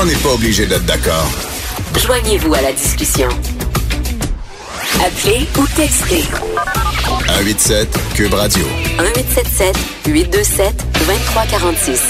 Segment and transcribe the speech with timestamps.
[0.00, 1.28] On n'est pas obligé d'être d'accord.
[1.98, 3.28] Joignez-vous à la discussion.
[5.04, 6.22] Appelez ou textez
[7.26, 8.64] 187 Cube Radio.
[9.00, 9.76] 1877
[10.06, 12.00] 827 2346.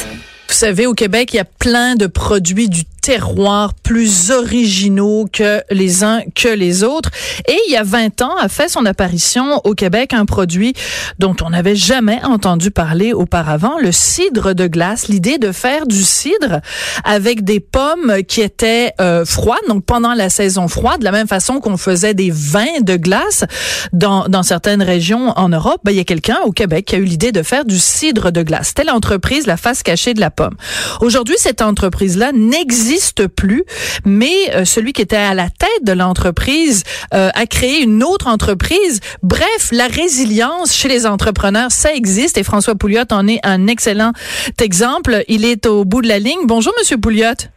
[0.49, 5.63] Vous savez, au Québec, il y a plein de produits du terroirs plus originaux que
[5.71, 7.09] les uns que les autres.
[7.49, 10.75] Et il y a 20 ans, a fait son apparition au Québec un produit
[11.19, 15.09] dont on n'avait jamais entendu parler auparavant, le cidre de glace.
[15.09, 16.61] L'idée de faire du cidre
[17.03, 21.29] avec des pommes qui étaient euh, froides, donc pendant la saison froide, de la même
[21.29, 23.47] façon qu'on faisait des vins de glace
[23.95, 25.81] dans, dans certaines régions en Europe.
[25.83, 28.33] Ben, il y a quelqu'un au Québec qui a eu l'idée de faire du cidre
[28.33, 28.69] de glace.
[28.69, 30.57] C'était l'entreprise La Face Cachée de la Pomme.
[31.01, 33.65] Aujourd'hui, cette entreprise-là n'existe plus,
[34.05, 38.27] mais euh, celui qui était à la tête de l'entreprise euh, a créé une autre
[38.27, 39.01] entreprise.
[39.23, 44.13] Bref, la résilience chez les entrepreneurs, ça existe et François Pouliot en est un excellent
[44.61, 45.25] exemple.
[45.29, 46.47] Il est au bout de la ligne.
[46.47, 47.49] Bonjour, Monsieur Pouliot.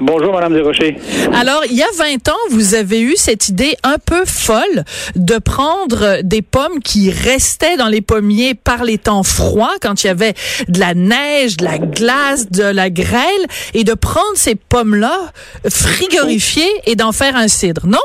[0.00, 0.96] Bonjour, Madame Desrochers.
[1.34, 4.84] Alors, il y a 20 ans, vous avez eu cette idée un peu folle
[5.16, 10.06] de prendre des pommes qui restaient dans les pommiers par les temps froids, quand il
[10.06, 10.34] y avait
[10.68, 15.32] de la neige, de la glace, de la grêle, et de prendre ces pommes-là
[15.68, 17.98] frigorifiées et d'en faire un cidre, non?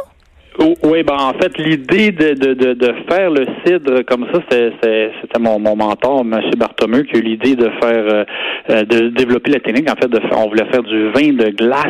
[0.59, 5.39] Oui, ben en fait, l'idée de, de, de, de, faire le cidre comme ça, c'était
[5.39, 6.39] mon, mon mentor, M.
[6.57, 8.25] Barthomeu, qui a eu l'idée de faire
[8.69, 9.89] euh, de développer la technique.
[9.89, 11.87] En fait, de, on voulait faire du vin de glace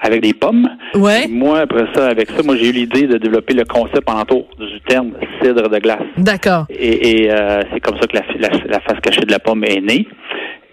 [0.00, 0.68] avec des pommes.
[0.94, 1.28] Ouais.
[1.28, 4.46] moi, après ça, avec ça, moi j'ai eu l'idée de développer le concept en entour
[4.58, 6.02] du terme cidre de glace.
[6.16, 6.66] D'accord.
[6.70, 9.62] Et, et euh, c'est comme ça que la, la, la face cachée de la pomme
[9.64, 10.06] est née.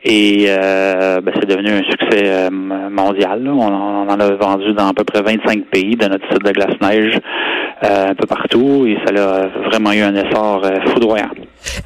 [0.09, 3.45] Et euh, ben, c'est devenu un succès euh, mondial.
[3.45, 6.51] On, on, en a vendu dans à peu près 25 pays de notre site de
[6.51, 7.19] glace-neige
[7.83, 11.27] euh, un peu partout et ça a vraiment eu un essor euh, foudroyant.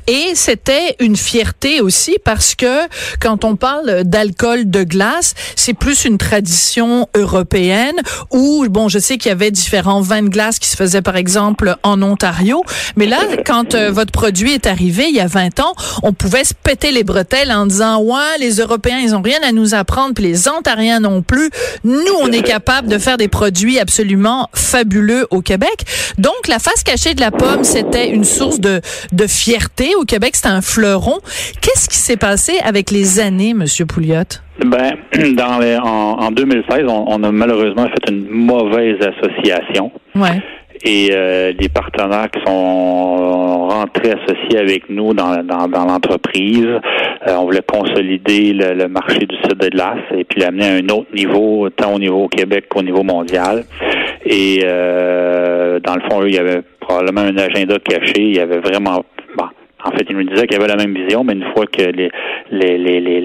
[0.08, 2.88] Et c'était une fierté aussi parce que
[3.20, 7.96] quand on parle d'alcool de glace, c'est plus une tradition européenne
[8.32, 11.16] où, bon, je sais qu'il y avait différents vins de glace qui se faisaient par
[11.16, 12.64] exemple en Ontario,
[12.96, 16.44] mais là, quand euh, votre produit est arrivé il y a 20 ans, on pouvait
[16.44, 20.14] se péter les bretelles en disant, ouais, les Européens, ils ont rien à nous apprendre,
[20.14, 21.50] puis les Ontariens non plus.
[21.84, 25.86] Nous, on est capable de faire des produits absolument fabuleux au Québec.
[26.18, 28.82] Donc, la face cachée de la pomme, c'était une source de,
[29.12, 29.71] de fierté.
[30.00, 31.18] Au Québec, c'était un fleuron.
[31.62, 34.24] Qu'est-ce qui s'est passé avec les années, Monsieur Pouliot?
[34.64, 34.94] Ben,
[35.36, 39.92] dans les, en, en 2016, on, on, a malheureusement fait une mauvaise association.
[40.14, 40.40] Ouais.
[40.84, 46.68] Et euh, les partenaires qui sont rentrés associés avec nous dans, dans, dans l'entreprise,
[47.28, 50.74] euh, on voulait consolider le, le marché du site de glace et puis l'amener à
[50.74, 53.64] un autre niveau, tant au niveau Québec qu'au niveau mondial.
[54.26, 58.22] Et euh, dans le fond, eux, il y avait probablement un agenda caché.
[58.22, 59.04] Il y avait vraiment
[59.84, 62.10] en fait, ils nous disaient qu'il avait la même vision, mais une fois que les
[62.52, 63.22] les, les, les,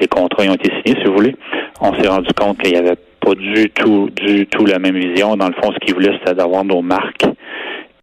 [0.00, 1.36] les, contrats ont été signés, si vous voulez,
[1.80, 5.36] on s'est rendu compte qu'il y avait pas du tout, du tout la même vision.
[5.36, 7.24] Dans le fond, ce qu'ils voulaient, c'était d'avoir nos marques.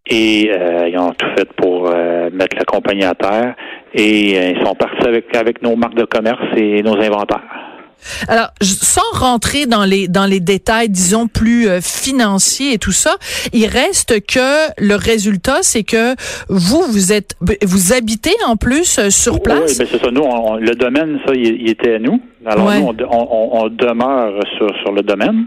[0.08, 3.56] Et euh, ils ont tout fait pour euh, mettre la compagnie à terre.
[3.94, 7.69] Et euh, ils sont partis avec, avec nos marques de commerce et nos inventaires.
[8.28, 13.16] Alors, sans rentrer dans les dans les détails, disons plus euh, financiers et tout ça,
[13.54, 16.16] il reste que le résultat, c'est que
[16.48, 19.72] vous vous êtes vous habitez en plus euh, sur place?
[19.72, 20.12] Oui, ben c'est ça.
[20.12, 22.20] Nous, on, le domaine, ça, il, il, était à nous.
[22.46, 22.80] Alors Ouais.
[22.80, 25.46] nous, on, on, on demeure sur sur le domaine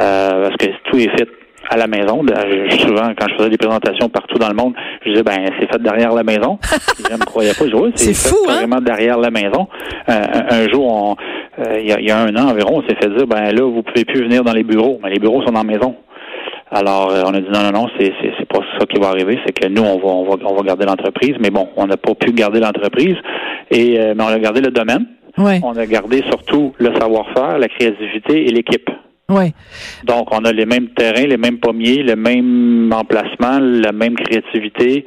[0.00, 1.28] euh, parce que tout est fait
[1.70, 2.20] à la maison.
[2.28, 5.66] Je- souvent, quand je faisais des présentations partout dans le monde, je disais, ben, c'est
[5.72, 6.58] fait derrière la maison.
[7.10, 7.64] Gens ne croyaient pas.
[7.66, 8.66] Je C'est fait fou, hein?
[8.82, 9.66] derrière la maison.
[10.10, 11.16] Euh, un, un jour, on,
[11.58, 13.52] euh, il, y a, il y a un an environ, on s'est fait dire, ben
[13.52, 14.98] là, vous pouvez plus venir dans les bureaux.
[15.02, 15.96] Mais les bureaux sont dans la maison.
[16.70, 19.08] Alors, euh, on a dit non, non, non, c'est, c'est, c'est pas ça qui va
[19.08, 21.86] arriver, c'est que nous, on va, on va, on va garder l'entreprise, mais bon, on
[21.86, 23.14] n'a pas pu garder l'entreprise,
[23.70, 25.06] et euh, mais on a gardé le domaine,
[25.36, 28.88] Ouais, on a gardé surtout le savoir-faire, la créativité et l'équipe.
[29.28, 29.52] ouais.
[30.04, 35.06] Donc, on a les mêmes terrains, les mêmes pommiers, le même emplacement, la même créativité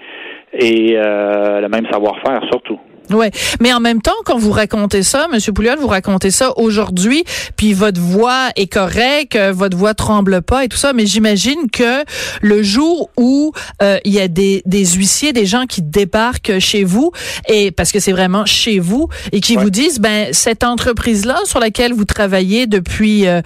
[0.53, 2.79] et euh, le même savoir-faire surtout.
[3.09, 3.31] Ouais,
[3.61, 7.23] mais en même temps, quand vous racontez ça, Monsieur Pouliot, vous racontez ça aujourd'hui,
[7.55, 11.69] puis votre voix est correcte, euh, votre voix tremble pas et tout ça, mais j'imagine
[11.71, 12.03] que
[12.41, 16.83] le jour où euh, il y a des, des huissiers, des gens qui débarquent chez
[16.83, 17.11] vous,
[17.47, 21.59] et parce que c'est vraiment chez vous, et qui vous disent, ben cette entreprise-là sur
[21.59, 23.41] laquelle vous travaillez depuis euh,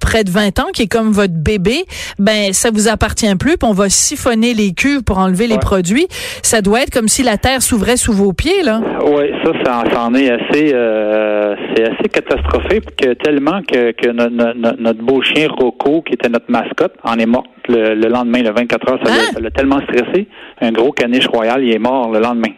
[0.00, 1.84] près de 20 ans, qui est comme votre bébé,
[2.18, 6.06] ben ça vous appartient plus, puis on va siphonner les cuves pour enlever les produits.
[6.42, 8.80] Ça doit être comme si la terre s'ouvrait sous vos pieds, là.
[9.04, 9.52] Oui, ça,
[9.90, 15.48] ça, en est assez, euh, c'est assez catastrophique que tellement que, que notre beau chien
[15.48, 19.00] Rocco, qui était notre mascotte, en est mort le, lendemain, le 24 heures.
[19.06, 19.32] Hein?
[19.32, 20.28] Ça l'a tellement stressé.
[20.60, 22.52] Un gros caniche royal, il est mort le lendemain.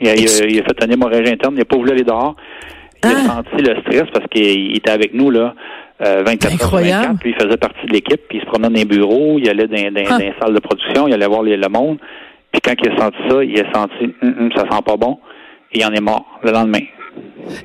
[0.00, 1.54] Il a, il a, fait une hémorragie interne.
[1.54, 2.36] Il n'a pas voulu aller dehors.
[3.02, 3.24] Il a hein?
[3.26, 5.54] senti le stress parce qu'il était avec nous là.
[6.00, 8.74] 24 euh, heures 24, puis il faisait partie de l'équipe, puis il se promenait dans
[8.74, 10.18] les bureaux, il allait dans, dans, hein?
[10.18, 11.98] les salles de production, il allait voir le monde.
[12.50, 15.18] Puis quand il a senti ça, il a senti hum, hum, ça sent pas bon
[15.72, 16.80] il en est mort le lendemain.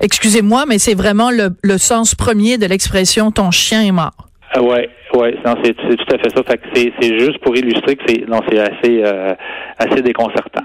[0.01, 4.15] Excusez-moi, mais c'est vraiment le, le sens premier de l'expression ton chien est mort.
[4.53, 4.61] Ah
[5.17, 6.43] non, c'est tout à fait ça.
[6.43, 9.33] Fait c'est c'est juste pour illustrer que c'est non, c'est assez euh,
[9.77, 10.63] assez déconcertant.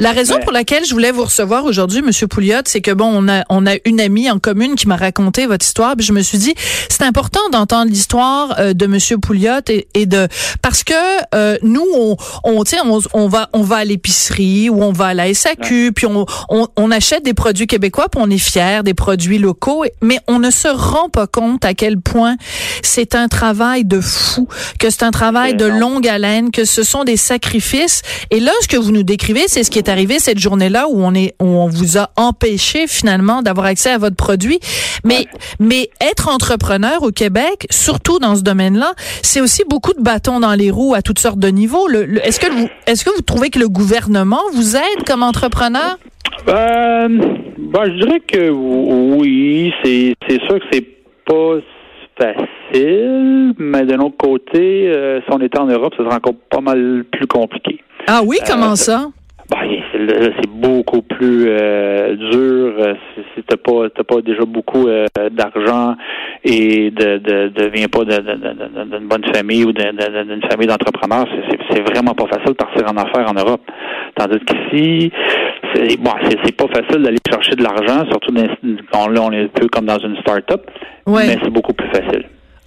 [0.00, 3.28] La raison pour laquelle je voulais vous recevoir aujourd'hui, Monsieur Pouliot, c'est que bon, on
[3.28, 6.20] a on a une amie en commune qui m'a raconté votre histoire, puis je me
[6.20, 6.54] suis dit
[6.88, 10.28] c'est important d'entendre l'histoire euh, de Monsieur Pouliot et, et, de
[10.62, 10.94] parce que
[11.34, 15.14] euh, nous on on, on on va on va à l'épicerie ou on va à
[15.14, 18.94] la SAQ, puis on, on on achète des produits québécois, puis on est fier des
[18.94, 22.36] produits locaux, mais on ne se rend pas compte à quel point
[22.82, 24.48] c'est un travail de fou,
[24.78, 28.02] que c'est un travail de longue haleine, que ce sont des sacrifices.
[28.30, 31.02] Et là, ce que vous nous décrivez, c'est ce qui est arrivé cette journée-là où
[31.02, 34.60] on est, où on vous a empêché finalement d'avoir accès à votre produit.
[35.04, 35.26] Mais,
[35.58, 38.92] mais être entrepreneur au Québec, surtout dans ce domaine-là,
[39.22, 41.88] c'est aussi beaucoup de bâtons dans les roues à toutes sortes de niveaux.
[41.88, 45.98] Le, est-ce que vous, est-ce que vous trouvez que le gouvernement vous aide comme entrepreneur?
[46.48, 50.86] Euh, ben, je dirais que oui, c'est, c'est sûr que c'est
[51.26, 51.56] pas
[52.18, 52.46] facile,
[52.78, 57.04] mais d'un autre côté, euh, si on était en Europe, ce serait encore pas mal
[57.10, 57.80] plus compliqué.
[58.06, 59.06] Ah oui, comment euh, ça?
[59.50, 59.58] Ben,
[60.40, 62.96] c'est beaucoup plus euh, dur
[63.34, 64.86] si t'as pas t'as pas déjà beaucoup
[65.30, 65.94] d'argent
[66.44, 71.26] et de, de, de viens pas d'une bonne famille ou d'une famille d'entrepreneurs,
[71.70, 73.62] c'est vraiment pas facile de partir en affaires en Europe.
[74.16, 75.12] Tandis qu'ici,
[75.74, 76.12] c'est bon,
[76.44, 78.34] c'est pas facile d'aller chercher de l'argent, surtout
[78.90, 80.62] quand là on est un peu comme dans une start-up,
[81.06, 82.24] mais c'est beaucoup plus facile.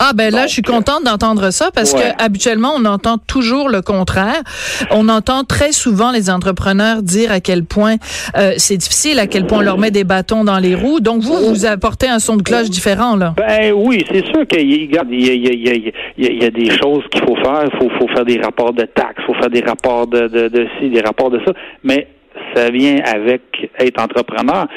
[0.07, 3.81] Ah ben là, je suis contente d'entendre ça parce que habituellement, on entend toujours le
[3.81, 4.43] contraire.
[4.91, 7.95] On entend très souvent les entrepreneurs dire à quel point
[8.37, 10.99] euh, c'est difficile, à quel point on leur met des bâtons dans les roues.
[10.99, 13.33] Donc vous, vous apportez un son de cloche différent là.
[13.35, 14.97] Ben oui, c'est sûr qu'il y, y,
[16.45, 17.63] a des choses qu'il faut faire.
[17.73, 20.49] Il faut, faut faire des rapports de taxes, il faut faire des rapports de, de,
[20.49, 21.51] de ci, des rapports de ça.
[21.83, 22.07] Mais
[22.55, 23.41] ça vient avec
[23.79, 24.67] être entrepreneur.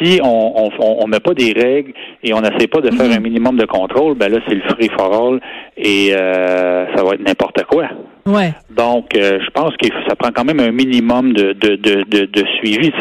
[0.00, 1.92] Si on on, on met pas des règles
[2.22, 3.16] et on n'essaie pas de faire mhm.
[3.16, 5.40] un minimum de contrôle, ben là c'est le free for all
[5.76, 7.88] et euh, ça va être n'importe quoi.
[8.26, 8.52] Ouais.
[8.70, 12.44] Donc, euh, je pense que ça prend quand même un minimum de, de, de, de,
[12.58, 12.92] suivi,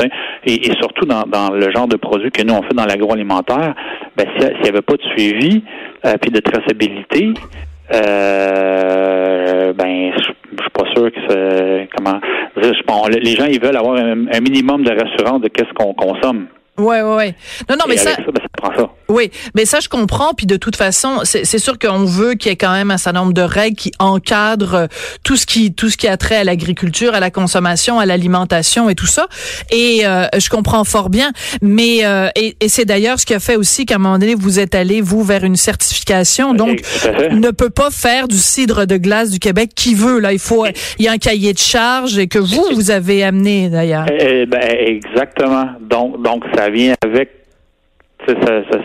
[0.46, 3.76] et, et, surtout dans, dans le genre de produits que nous on fait dans l'agroalimentaire,
[4.16, 5.64] ben s'il n'y avait pas de suivi
[6.06, 7.34] euh, puis de traçabilité,
[7.94, 12.20] euh, ben, je, suis pas sûr que c'est comment.
[12.56, 16.48] Je, les gens ils veulent avoir un, un minimum de rassurance de qu'est-ce qu'on consomme.
[16.80, 17.36] Ouais, ouais, ouais.
[17.70, 18.42] Non, non, mais ça, ça, ben,
[18.76, 18.90] ça.
[19.10, 20.34] Oui, mais ça, je comprends.
[20.34, 23.22] Puis de toute façon, c'est sûr qu'on veut qu'il y ait quand même un certain
[23.22, 24.88] nombre de règles qui encadrent
[25.24, 28.90] tout ce qui, tout ce qui a trait à l'agriculture, à la consommation, à l'alimentation
[28.90, 29.28] et tout ça.
[29.72, 31.32] Et euh, je comprends fort bien.
[31.62, 34.36] Mais euh, et, et c'est d'ailleurs ce qui a fait aussi qu'à un moment donné,
[34.36, 36.54] vous êtes allé vous vers une certification.
[36.54, 36.82] Donc,
[37.32, 40.20] ne peut pas faire du cidre de glace du Québec qui veut.
[40.20, 40.66] Là, il faut,
[40.98, 44.06] il y a un cahier de charge et que vous vous avez amené d'ailleurs.
[44.12, 45.66] Eh, ben, exactement.
[45.82, 47.39] Donc, donc ça vient avec
[48.28, 48.36] ça,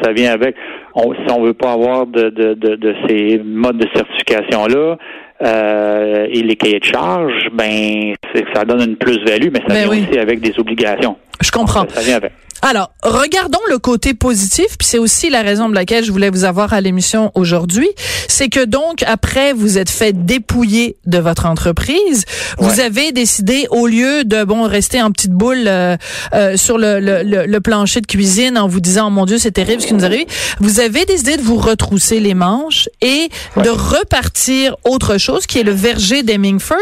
[0.02, 0.56] ça, vient avec.
[0.96, 4.96] si on veut pas avoir de, de, de, ces modes de certification-là
[5.42, 8.14] euh, et les cahiers de charge, ben
[8.54, 11.16] ça donne une plus-value, mais ça ben vient aussi avec des obligations.
[11.40, 11.84] Je comprends.
[11.88, 12.32] ça vient avec.
[12.62, 16.44] Alors, regardons le côté positif, puis c'est aussi la raison de laquelle je voulais vous
[16.44, 17.88] avoir à l'émission aujourd'hui,
[18.28, 22.24] c'est que donc après vous êtes fait dépouiller de votre entreprise,
[22.58, 25.96] vous avez décidé au lieu de bon rester en petite boule euh,
[26.32, 29.52] euh, sur le, le, le, plancher de cuisine en vous disant oh, mon Dieu c'est
[29.52, 30.26] terrible ce qui nous arrive,
[30.60, 35.64] vous avez décidé de vous retrousser les manches et de repartir autre chose qui est
[35.64, 36.78] le verger d'Hemingford.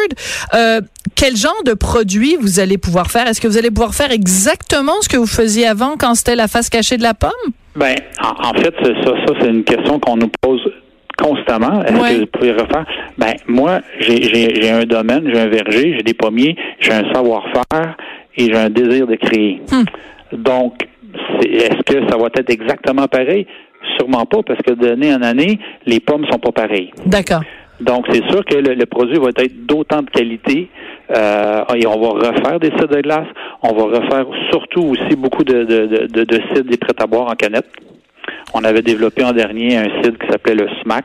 [0.54, 0.80] Euh,
[1.14, 3.26] quel genre de produit vous allez pouvoir faire?
[3.26, 6.48] Est-ce que vous allez pouvoir faire exactement ce que vous faisiez avant quand c'était la
[6.48, 7.30] face cachée de la pomme?
[7.76, 10.60] Ben, en, fait, ça, ça c'est une question qu'on nous pose
[11.18, 11.82] constamment.
[11.82, 12.84] Est-ce que vous pouvez refaire?
[13.18, 17.96] Ben, moi, j'ai un domaine, j'ai un verger, j'ai des pommiers, j'ai un savoir-faire
[18.36, 19.62] et j'ai un désir de créer.
[20.32, 20.74] Donc,
[21.40, 23.46] c'est- est-ce que ça va être exactement pareil?
[23.98, 26.90] Sûrement pas, parce que d'année en année, les pommes sont pas pareilles.
[27.06, 27.42] D'accord.
[27.80, 30.70] Donc, c'est sûr que le, le produit va être d'autant de qualité
[31.14, 33.26] euh, et on va refaire des cidres de glace.
[33.62, 37.28] On va refaire surtout aussi beaucoup de, de, de, de, cidres des prêts à boire
[37.28, 37.68] en canette.
[38.54, 41.04] On avait développé en dernier un cidre qui s'appelait le SMAC.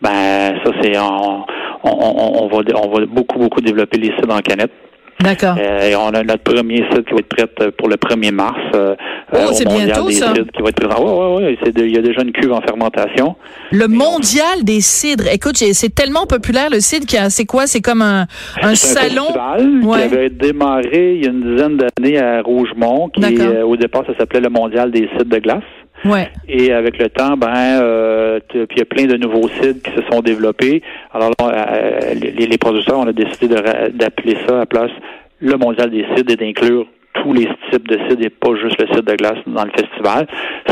[0.00, 1.44] Ben, ça, c'est on,
[1.84, 4.72] on, on, va on va beaucoup, beaucoup développer les cidres en canette.
[5.22, 5.56] D'accord.
[5.58, 8.56] Euh, et on a notre premier site qui va être prêt pour le 1er mars.
[8.74, 8.94] euh,
[9.34, 10.26] Oh, euh, c'est bientôt, des ça.
[10.34, 11.02] cidres qui va être présent.
[11.38, 11.72] Oui, oui, oui.
[11.76, 13.34] Il y a déjà une cuve en fermentation.
[13.70, 15.24] Le mondial des cidres.
[15.32, 17.66] Écoute, c'est- tellement populaire le cidre qu'il y a, c'est quoi?
[17.66, 18.26] C'est comme un,
[18.62, 19.24] un un salon.
[19.24, 19.98] festival Ouais.
[19.98, 24.02] qui avait démarré il y a une dizaine d'années à Rougemont, qui euh, au départ
[24.06, 25.62] ça s'appelait le Mondial des cidres de glace.
[26.04, 26.30] Ouais.
[26.48, 29.90] Et avec le temps, ben, euh, puis il y a plein de nouveaux cidres qui
[29.92, 30.82] se sont développés.
[31.12, 34.90] Alors là, euh, les, les producteurs, on a décidé d'appeler ça à la place
[35.40, 38.86] le Mondial des cidres et d'inclure tous les types de cidres et pas juste le
[38.88, 40.26] cidre de glace dans le festival.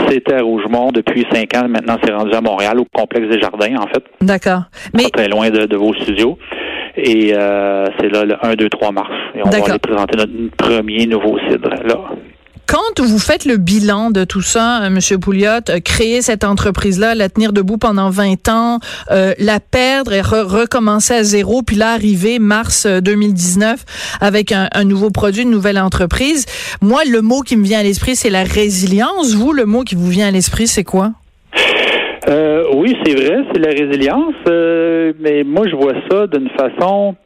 [0.09, 1.69] C'était à Rougemont depuis cinq ans.
[1.69, 4.63] Maintenant, c'est rendu à Montréal, au complexe des Jardins, en fait D'accord.
[4.95, 6.39] Mais pas très loin de, de vos studios.
[6.97, 9.11] Et euh, c'est là le 1, 2, 3 mars.
[9.35, 11.99] Et on va aller présenter notre premier nouveau cidre là.
[12.71, 17.17] Quand vous faites le bilan de tout ça, euh, Monsieur Pouliot, euh, créer cette entreprise-là,
[17.17, 18.79] la tenir debout pendant 20 ans,
[19.11, 23.85] euh, la perdre et re- recommencer à zéro, puis là arriver mars euh, 2019
[24.21, 26.47] avec un, nouveau produit, une nouvelle entreprise.
[26.81, 29.35] Moi, le mot qui me vient à l'esprit, c'est la résilience.
[29.35, 31.11] Vous, le mot qui vous vient à l'esprit, c'est quoi?
[32.73, 34.35] Oui, c'est vrai, c'est la résilience,
[35.21, 37.17] mais moi je vois ça d'une façon.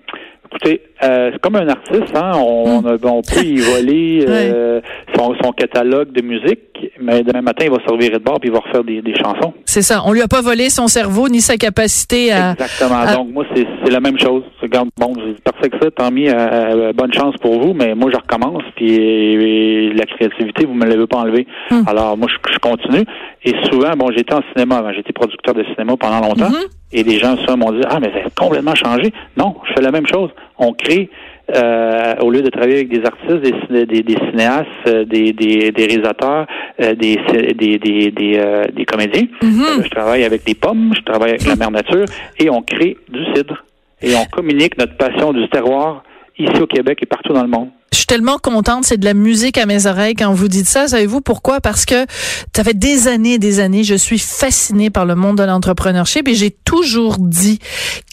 [0.55, 2.33] Écoutez, euh, c'est comme un artiste, hein.
[2.37, 4.81] On, on a- on peut y voler euh,
[5.17, 8.49] son, son catalogue de musique, mais demain matin il va se revirer de bord puis
[8.49, 9.53] il va refaire des, des chansons.
[9.65, 10.03] C'est ça.
[10.07, 12.53] On lui a pas volé son cerveau ni sa capacité à.
[12.53, 12.99] Exactement.
[13.01, 14.43] à- Donc moi c'est la même chose.
[14.63, 15.13] Regarde, bon,
[15.45, 18.63] parfait que ça, tant mieux, euh, euh, bonne chance pour vous, mais moi je recommence
[18.77, 21.47] puis euh, la créativité vous me l'avez pas enlevée.
[21.71, 21.83] Hmm.
[21.87, 23.05] Alors moi je, je continue
[23.45, 26.67] et souvent bon j'étais en cinéma, j'étais producteur de cinéma pendant longtemps Mhm.
[26.93, 29.13] et les gens souvent m'ont dit ah mais ça a complètement changé.
[29.37, 30.31] Non, je fais la même chose.
[30.59, 31.11] On crée
[31.55, 35.33] euh, au lieu de travailler avec des artistes, des, ciné- des, des cinéastes, euh, des,
[35.33, 36.47] des, des réalisateurs,
[36.81, 37.19] euh, des,
[37.55, 39.83] des, des, des, euh, des comédiens, Mhm.
[39.85, 42.05] je travaille avec des pommes, je travaille avec la mère nature
[42.39, 43.65] et on crée du cidre.
[44.03, 46.03] Et on communique notre passion du terroir
[46.39, 47.69] ici au Québec et partout dans le monde.
[47.95, 50.89] Je suis tellement contente, c'est de la musique à mes oreilles quand vous dites ça.
[50.89, 51.61] Savez-vous pourquoi?
[51.61, 52.07] Parce que
[52.55, 56.27] ça fait des années et des années, je suis fascinée par le monde de l'entrepreneurship
[56.27, 57.61] et j'ai toujours dit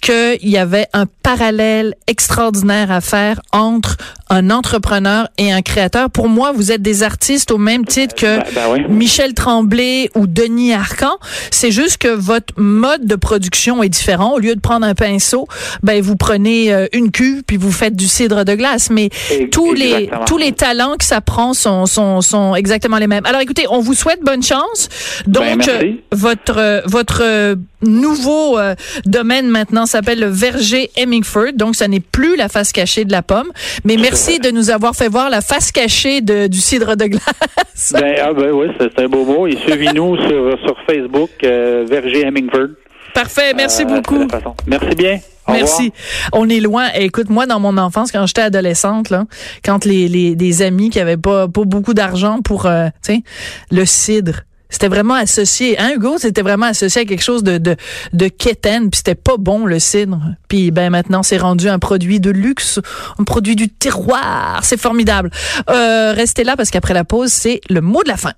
[0.03, 3.97] qu'il y avait un parallèle extraordinaire à faire entre
[4.29, 6.11] un entrepreneur et un créateur.
[6.11, 8.79] Pour moi, vous êtes des artistes au même titre que Ben, ben oui.
[8.87, 11.17] Michel Tremblay ou Denis Arcan.
[11.49, 14.33] C'est juste que votre mode de production est différent.
[14.35, 15.47] Au lieu de prendre un pinceau,
[15.81, 18.89] ben vous prenez euh, une cuve puis vous faites du cidre de glace.
[18.91, 20.25] Mais Et- tous les exactement.
[20.25, 23.25] tous les talents que ça prend sont sont sont exactement les mêmes.
[23.25, 24.89] Alors écoutez, on vous souhaite bonne chance.
[25.27, 25.71] Donc Ben, merci.
[25.71, 28.75] euh, votre euh, votre euh, nouveau euh,
[29.05, 31.53] domaine maintenant s'appelle le verger Hemingford.
[31.55, 33.51] Donc ça n'est plus la face cachée de la pomme,
[33.85, 37.93] mais merci de nous avoir fait voir la face cachée de, du cidre de glace.
[37.93, 39.47] Ben, ah ben oui, c'est un beau mot.
[39.47, 42.69] Et suivez-nous sur, sur Facebook, euh, Verger Hemingford.
[43.13, 44.27] Parfait, merci Euh, beaucoup.
[44.67, 45.19] Merci bien.
[45.51, 45.93] Merci.
[46.33, 46.89] On est loin.
[46.95, 49.11] Et Écoute, moi, dans mon enfance, quand j'étais adolescente,
[49.65, 52.87] quand les, les des amis qui avaient pas, pas beaucoup d'argent pour, euh,
[53.69, 56.17] le cidre, c'était vraiment associé, hein, Hugo?
[56.17, 57.75] C'était vraiment associé à quelque chose de, de,
[58.13, 60.17] de quétaine, puis c'était pas bon, le cidre.
[60.47, 62.79] Puis, ben, maintenant, c'est rendu un produit de luxe,
[63.19, 64.61] un produit du terroir.
[64.63, 65.29] C'est formidable.
[65.69, 68.33] Euh, restez là, parce qu'après la pause, c'est le mot de la fin.